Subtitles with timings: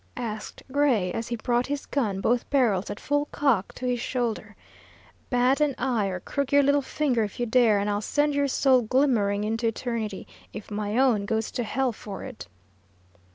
[0.17, 4.55] asked Gray, as he brought his gun, both barrels at full cock, to his shoulder.
[5.29, 8.47] "Bat an eye, or crook your little finger if you dare, and I'll send your
[8.47, 12.47] soul glimmering into eternity, if my own goes to hell for it."